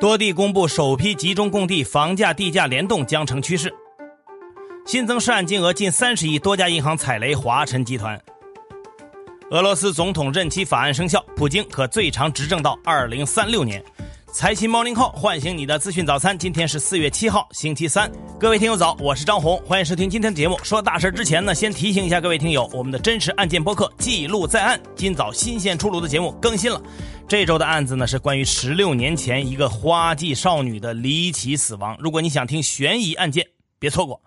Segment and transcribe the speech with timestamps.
[0.00, 3.74] 多地公布首批集中供地房价地价联动将成趋势。
[4.86, 8.16] 新增涉案金额近三十亿，多家银行踩雷华晨集团。
[9.50, 13.84] 俄罗斯总统任期法案生效，普京可最长执政到二零三六年。
[14.32, 18.08] 财新猫零号唤醒你的资讯早餐，今天是四月七号，星期三。
[18.38, 20.56] 各位听友早，我是张红，欢迎收听今天的节目。
[20.62, 26.80] 说大事之前呢，先提醒一下各位听友，我们的真实案件播客记录在案，今早新鲜出炉的节目更新了。
[27.28, 31.94] 这周的案子呢是关于十六年前一个花季少女的离奇死亡。
[32.00, 34.22] 如果你想听悬疑案件，别错过。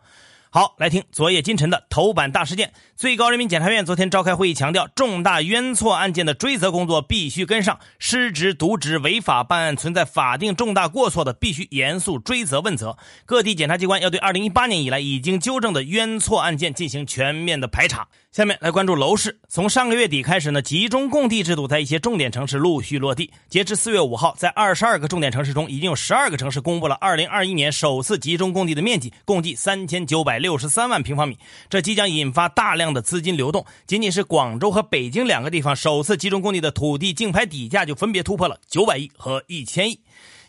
[0.51, 2.73] 好，来听昨夜今晨的头版大事件。
[2.95, 12.97] 最高人民检察院昨天召开会议，强调重大冤错案件的追责工作必须跟上，失职渎职、违法办案、存在法定重大过错的，必须严肃追责问责。
[13.25, 18.09] 各地检察机关要对二零一八年以来已经纠正的冤错案件进行全面的排查。
[18.31, 19.37] 下面来关注楼市。
[19.49, 23.29] 从上个月底开始呢，集中供地制度在一些重点城市陆续落地。
[23.49, 31.37] 截至四月五号，在二十二个重点城市中，已经有十二个城市公布了二零二一年首次集中供地的面积，共计三千九百六十三万平方米。
[31.69, 33.65] 这即将引发大量的资金流动。
[33.85, 39.99] 仅仅是广州和北京两个地方首次集中供地的土地竞拍底价就分别突破了九百亿和一千亿。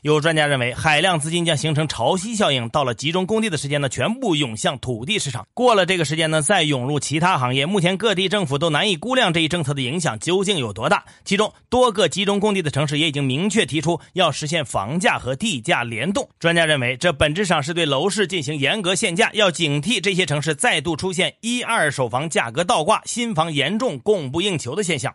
[0.02, 5.46] 有专家认为，海量资金将形成潮汐效应，到了集中供地的时间呢，全部涌向土地市场。
[5.54, 7.66] 过了这个时间呢，再涌入其他行业。
[7.66, 11.04] 目前各地政府都难以估量这一政策的影响究竟有多大。
[11.24, 16.28] 其中，多个集中供地的城市也已经明确提出要实现房价和地价联动。
[16.40, 25.14] 专家认为，这本质上是对楼市进行严格限价，要警惕这些城市再度出现一二手房价格倒挂、新房严重供不应求的现象。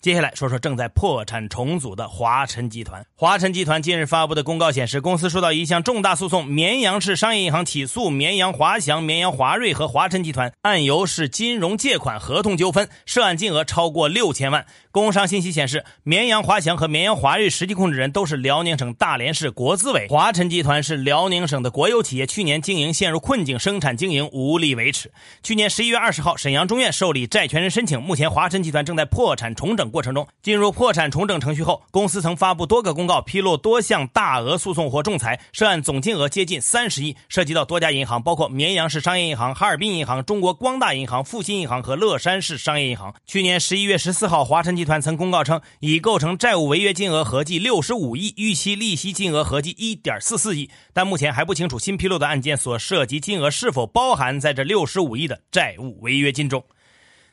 [0.00, 3.04] 接下来说说正在破产重组的华晨集团。
[3.16, 14.66] 华晨集团近日发布的公告显示，公司收到一项重大诉讼，绵阳市商业银行起诉绵阳华翔、绵阳华瑞和华晨集团，案由是金融借款合同纠纷，涉案金额超过六千万。
[15.00, 20.06] 工商信息显示，绵阳华翔和绵阳华瑞实际控制人都是辽宁省大连市国资委。
[20.08, 25.10] 华晨集团是辽宁省的国有企业，去年经营陷入困境，生产经营无力维持。
[25.42, 29.90] 去年十一月二十号，沈阳中院受理债权人申请，目前华晨集团正在破产重整。
[29.90, 43.14] 过程中，进入破产重整程序后，公司曾发布多个公告，披露多项大额诉讼或仲裁，涉案总金额接近三十亿，涉及到多家银行，包括绵阳市商业银行、哈尔滨银行、中国光大银行、复兴银行和乐山市商业银行。
[43.26, 56.64] 去年十一月十四号，华晨集团团曾公告称，已构成债务违约金额合计六十五亿，预期利息金额合计一点四四亿，但目前还不清楚新披露的案件所涉及金额是否包含在这六十五亿的债务违约金中。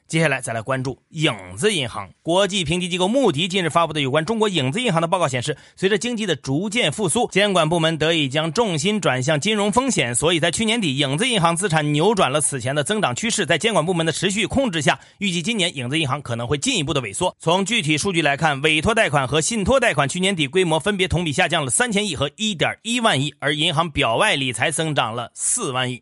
[0.08, 2.10] 接下来再来关注影子银行。
[2.22, 13.46] 国际评级机构穆迪近日发布的有关中国影子银行的报告显示，随着经济的逐渐复苏，监管部门得以将重心转向金融风险，所以在去年底，影子银行资产扭转了此前的增长趋势。
[13.46, 17.36] 在监管部门的持续控制下，预计今年影子银行可能会进一步的萎缩。
[17.40, 26.02] 从具体数据来看，委托贷款和信托贷款去年底规模分别同比下降了三千亿和一点一万亿，而银行表外理财增长了四万亿。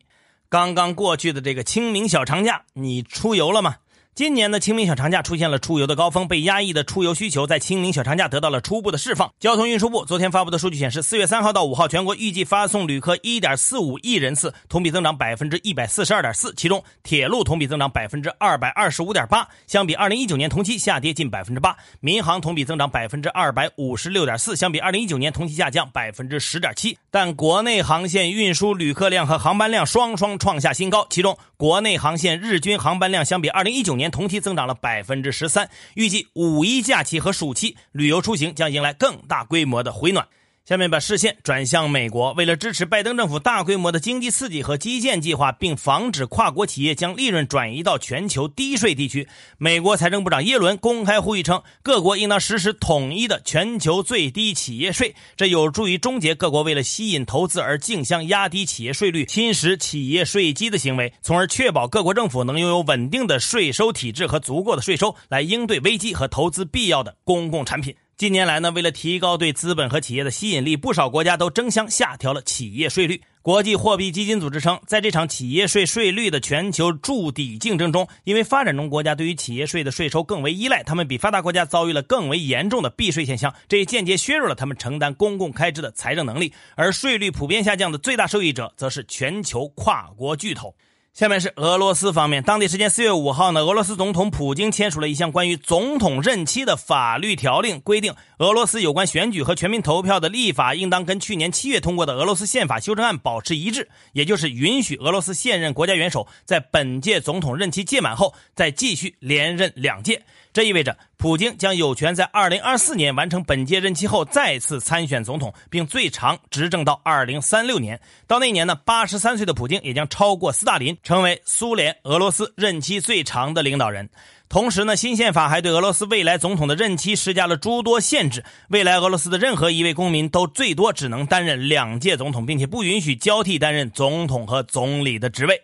[0.49, 3.77] 刚刚过去的这个清明小长假，你出游了吗？
[4.15, 9.33] 今年的清明小长假出现了出游的高峰，被压抑的出游需求在清明小长假得到了初步的释放。
[9.39, 16.53] 交通运输部昨天发布的数据显示，四月三号到五号，全国预计发送旅客一点四五亿人次，同比增长百分之一百四十二点四。
[16.55, 26.95] 其中，铁路同比增长百分之二百二十五点八，相比二零一九年同期下跌近百分之八；民航同比增长百分之二百五十六点四，相比二零一九年同期下降百分之十点七。
[27.09, 34.11] 但国内航线运输旅客量和航班量双双创下新高，其中国内航线日均航班量相比二零一九年。
[34.11, 40.27] 同期增长了百分之十三，预计五一假期和暑期旅游出行将迎来更大规模的回暖。
[40.65, 67.93] 下面把视线转向美国，为了支持拜登政府大规模的经济刺激和基建计划，并防止跨国企业将利润转移到全球低税地区，美国财政部长耶伦公开呼吁称，各国应当实施统一的全球最低企业税，这有助于终结各国为了吸引投资而竞相压低企业税率、侵蚀企业税基的行为，从而确保各国政府能拥有稳定的税收体制和足够的税收来应对危机和投资必要的公共产品。
[68.15, 73.23] 近年来呢，为了提高对资本和企业的吸引力，不少国家都争相下调了企业税率。
[73.41, 86.53] 国际货币基金组织称，在这场企业税税率的全球筑底竞争中，因为发展中国家对于企业税的税收更为依赖，他们比发达国家遭遇了更为严重的避税现象，这也间接削弱了他们承担公共开支的财政能力。
[86.75, 90.75] 而税率普遍下降的最大受益者，则是全球跨国巨头。
[91.13, 110.23] 下面是俄罗斯方面，当地时间四月五号呢，俄罗斯总统普京签署了一项关于总统任期的法律条令，规定俄罗斯有关选举和全民投票的立法应当跟去年七月通过的俄罗斯宪法修正案保持一致，也就是允许俄罗斯现任国家元首在本届总统任期届满后再继续连任两届。
[110.53, 117.99] 这意味着普京将有权在2024年完成本届任期后再次参选总统，并最长执政到2036年。
[118.27, 124.07] 到那年呢，83岁的普京也将超过斯大林，成为苏联、俄罗斯任期最长的领导人。
[124.47, 128.43] 同时呢，新宪法还对俄罗斯未来总统的任期施加了诸多限制。
[128.69, 135.63] 未来俄罗斯的任何一位公民都最多只能担任两届总统，并且不允许交替担任总统和总理的职位。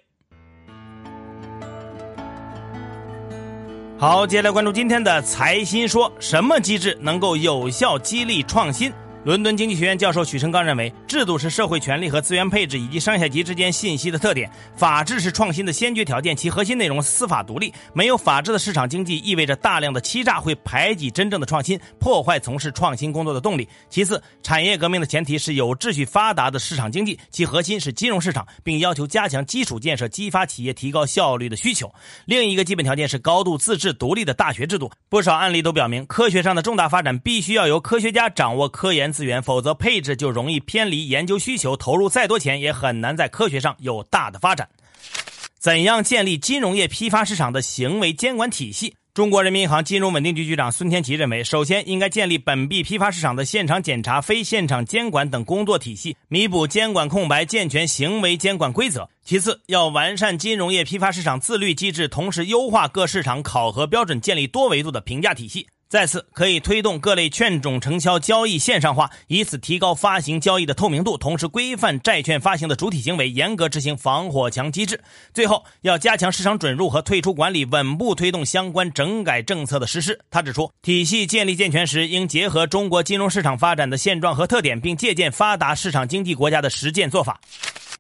[4.02, 8.94] 好，接下来关注今天的财新说，什么机制能够有效激励创新？
[9.26, 14.50] 伦敦经济学院教授许成刚认为，制度是社会权力和资源配置以及上下级之间信息的特点。
[14.78, 17.74] 法治是创新的先决条件，其核心内容司法独立。
[17.94, 23.68] 没有法治的市场经济意味着大量的欺诈会排挤真正的创新，破坏从事创新工作的动力。
[23.90, 31.92] 其次，产业革命的前提是有秩序发达的市场经济，其核心是金融市场，并要求加强基础建设，激发企业提高效率的需求。
[32.24, 34.90] 另一个基本条件是高度自治独立的大学制度。
[35.10, 39.09] 不少案例都表明，科学上的重大发展必须要由科学家掌握科研。
[39.12, 44.70] 资源，否则配置就容易偏离研究需求，投入再多钱也很难在科学上有大的发展。
[45.58, 48.96] 怎样建立金融业批发市场的行为监管体系？
[49.14, 59.10] 中国人民银行金融稳定局局长孙天琦认为，首先应该建立本币批发市场的现场检查、非现场监管等工作体系，弥补监管空白，健全行为监管规则。
[59.26, 65.68] 其次，要完善金融业批发市场自律机制，同时优化各市场考核标准，建立多维度的评价体系。
[65.90, 75.02] 再次可以推动各类券种承销交易线上化，以此提高发行交易的透明度，同时规范债券发行的主体行为，严格执行防火墙机制。
[75.34, 80.20] 最后，要加强市场准入和退出管理，稳步推动相关整改政策的实施。
[80.30, 87.42] 他指出，体系建立健全时，应结合中国金融市场发展的现状和特点，并借鉴发达市场经济国家的实践做法。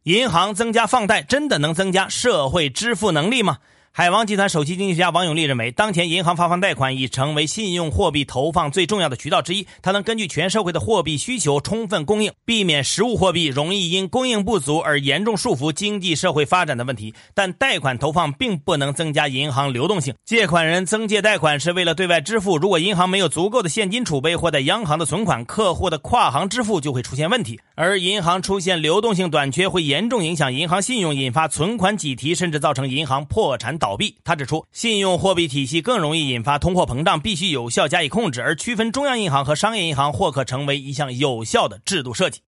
[0.03, 3.57] 银行增加放贷，真的能增加社会支付能力吗？
[3.99, 9.67] 海王集团首席经济学家王永利认为，当前银行发放贷款已成为信用货币投放最重要的渠道之一。
[9.81, 17.13] 它能根据全社会的货币需求充分供应，避免实物货币容易因供应不足而严重束缚经济社会发展的问题。
[17.33, 20.15] 但贷款投放并不能增加银行流动性。
[20.23, 27.59] 借款人增借贷款是为了对外支付，如果银行没有足够的现金储备或在央行的存款，客户的跨行支付就会出现问题。
[27.75, 33.88] 而银行出现流动性短缺，会严重影响银行信用，引发存款挤提，甚至造成银行破产倒。
[33.89, 42.41] 倒闭，他指出，信用货币体系更容易引发通货膨胀，必须有效加以控制，而区分中央银行和商业银行或可成为一项有效的制度设计。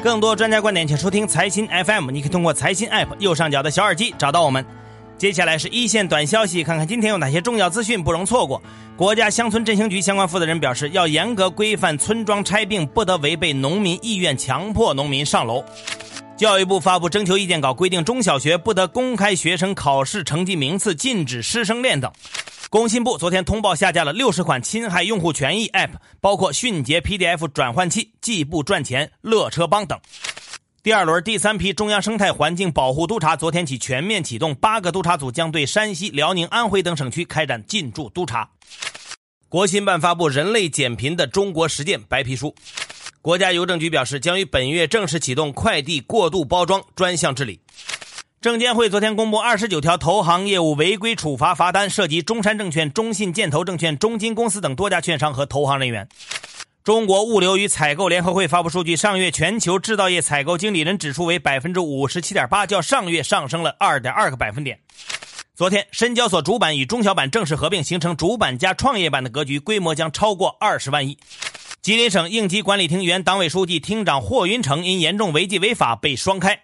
[0.00, 2.12] 更多专家观点，请收听财新 FM。
[2.12, 4.64] 你可以通过财新 App 右上角的小耳机找到我们。
[5.18, 8.62] 接下来是一线短消息，看看今天有哪些重要资讯不容错过。
[8.96, 15.64] 国家乡村振兴局相关负责人表示，要严格规范村庄拆并，不得违背农民意愿，强迫农民上楼。
[16.38, 22.12] 教育部发布征求意见稿，规定中小学不得公开学生考试成绩名次，禁止师生恋等。
[22.70, 25.90] 工信部昨天通报下架了六十款侵害用户权益 App，
[26.20, 29.98] 包括迅捷 PDF 转换器、计步赚钱、乐车帮等。
[30.80, 38.48] 第二轮第三批中央生态环境保护督查昨天起全面启动，八个督查组将对山西、辽宁、安徽等省区开展进驻督查。
[39.48, 42.54] 国新办发布《人类减贫的中国实践白皮书》。
[43.28, 47.60] 国家邮政局表示，将于本月正式启动快递过度包装专项治理。
[48.40, 56.08] 证监会昨天公布二十九条投行业务违规处罚罚单，涉及中山证券、中信建投证券、中金公司等多家券商和投行人员。
[56.82, 64.80] 中国物流与采购联合会发布数据，上月全球制造业采购经理人指数为百分之五十七点八，较上月上升了二点二个百分点。
[65.54, 71.18] 昨天，深交所主板与中小板正式合并，形成主板加创业板的格局，规模将超过二十万亿。
[71.88, 76.60] 吉林省应急管理厅原党委书记、厅长霍云成因严重违纪违法被双开。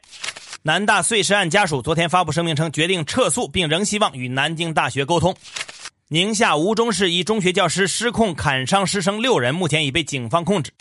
[0.61, 5.35] 南大碎尸案家属昨天发布声明称，决定撤诉，并仍希望与南京大学沟通。
[6.09, 10.73] 宁夏吴忠市一中学教师失控砍伤师生六人，目前已被警方控制。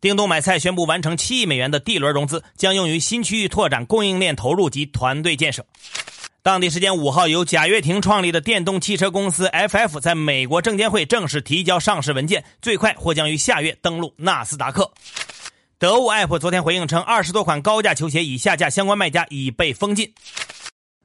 [0.00, 5.66] 叮咚买菜宣布完成七亿美元的 D 轮融资，将用于新区域拓展供应链投入及团队建设。
[6.48, 14.90] 当地时间五号，由贾跃亭创立的电动汽车公司 FF 在美国证监会正式提交上市文件，最快或将于下月登陆纳斯达克。
[15.78, 20.14] 得物 App 昨天回应称，二十多款高价球鞋已下架，相关卖家已被封禁。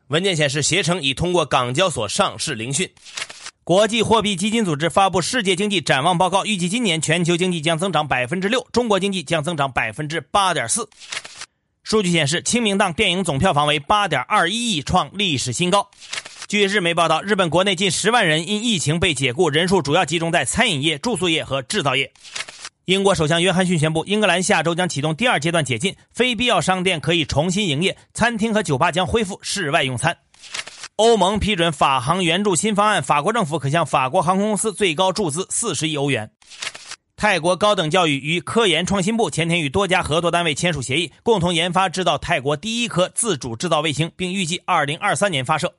[0.07, 2.89] 文件显示，携程已通过港交所上市聆讯。
[3.65, 10.88] 国际货币基金组织发布世界经济展望报告，预计今年全球经济将增长百分之六，中国经济将增长百分之八点四。
[11.83, 15.89] 数据显示，清明档电影总票房为八点二一亿，创历史新高。
[16.47, 22.13] 据日媒报道，日本国内近十万人因疫情被解雇，人数主要集中在餐饮业、住宿业和制造业。
[22.85, 30.17] 英国首相约翰逊宣布，英格兰下周将启动第二阶段解禁，非必要商店可以重新营业，餐厅和酒吧将恢复室外用餐。
[30.95, 36.31] 欧盟批准法航援助新方案，法国政府可向法国航空公司最高注资四十亿欧元。
[37.24, 45.74] 泰国高等教育与科研创新部前天与多家合作单位签署协议，共同研发制造泰国第一颗自主制造卫星，并预计二零二三年发射。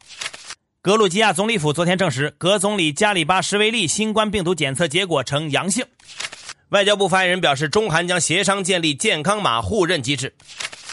[0.80, 5.84] 格鲁吉亚总理府昨天证实，格总理加里巴什维利新冠病毒检测结果呈阳性。
[6.70, 10.34] 外交部发言人表示，中韩将协商建立健康码互认机制。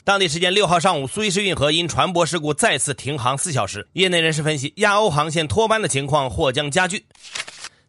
[0.03, 3.87] 当地时间六号上午，苏伊士运河因船舶事故再次停航四小时。
[3.93, 7.05] 业内人士分析，亚欧航线脱班的情况或将加剧。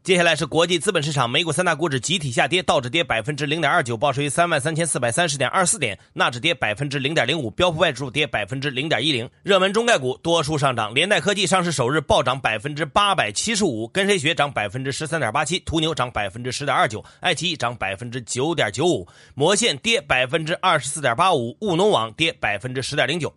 [0.03, 9.31] 接下来是国际资本市场，美股三大股指集体下跌，道指跌百分之零点二九，报收于三万三千四百三十点二四点；纳指跌百分之零点零五，标普外指数跌百分之零点一零。
[9.45, 19.07] 热门中概股多数上涨，连带科技上市首日暴涨百分之八百七十五，跟谁学涨百分之十三点八七，途牛涨百分之十点二九，爱奇艺涨百分之九点九五，
[19.37, 23.33] 魔线跌百分之二十四点八五，务农网跌百分之十点零九。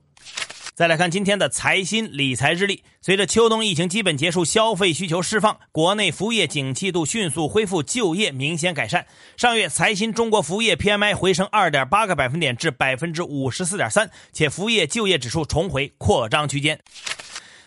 [0.75, 2.83] 再来看今天的财新理财日历。
[3.01, 9.07] 随着秋冬疫情基本结束，消费需求释放，国内服务业景气度迅速恢复，就业明显改善。
[9.37, 16.77] 上月财新中国服务业 PMI 回升二点八个百分点至百分之五十四点三，且服务业就业指数重回扩张区间。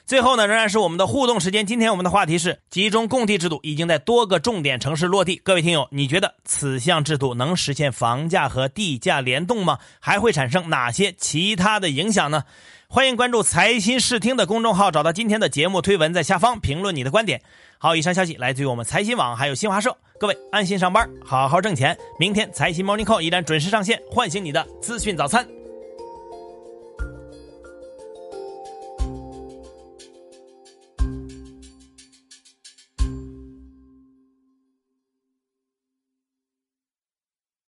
[0.05, 1.65] 最后呢，仍然是我们的互动时间。
[1.65, 5.37] 今天我们的话题是集中供地制度已经在多个重点城市落地。
[5.37, 9.79] 各位听友，你觉得此项制度能实现房价和地价联动吗？
[9.99, 12.45] 还会产生哪些其他的影响呢？
[12.90, 17.38] 欢迎关注财新视听的公众号，找到今天的节目推文，在下方评论你的观点。
[17.76, 19.95] 好，以上消息来自于我们财新网，还有新华社。
[20.18, 21.95] 各位安心上班，好好挣钱。
[22.18, 25.47] 明天财新 Morning Call 依然准时上线，唤醒你的资讯早餐。